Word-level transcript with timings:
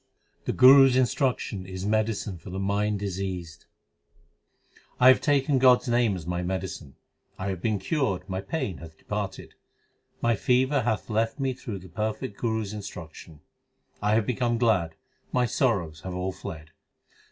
The 0.45 0.51
Guru 0.51 0.87
s 0.87 0.95
instruction 0.95 1.67
is 1.67 1.85
medicine 1.85 2.39
for 2.39 2.49
the 2.49 2.57
mind 2.57 2.97
diseased: 2.97 3.67
I 4.99 5.09
have 5.09 5.21
taken 5.21 5.59
God 5.59 5.81
s 5.81 5.87
name 5.89 6.15
as 6.15 6.25
my 6.25 6.41
medicine; 6.41 6.95
I 7.37 7.49
have 7.49 7.61
been 7.61 7.77
cured, 7.77 8.27
my 8.27 8.41
pain 8.41 8.77
* 8.77 8.77
hath 8.79 8.97
departed. 8.97 9.53
My 10.19 10.35
fever 10.35 10.81
hath 10.81 11.11
left 11.11 11.39
me 11.39 11.53
through 11.53 11.77
the 11.77 11.87
perfect 11.87 12.35
Guru 12.39 12.63
s 12.63 12.73
instruc 12.73 13.13
tion. 13.13 13.41
I 14.01 14.15
have 14.15 14.25
become 14.25 14.57
glad, 14.57 14.95
my 15.31 15.45
sorrows 15.45 16.01
have 16.01 16.15
all 16.15 16.31
fled. 16.31 16.71